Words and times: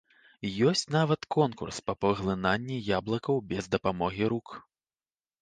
Ёсць 0.69 0.85
нават 0.95 1.27
конкурс 1.35 1.77
па 1.89 1.93
паглынанні 2.05 2.79
яблыкаў 2.97 3.35
без 3.53 3.71
дапамогі 3.77 4.33
рук. 4.35 4.47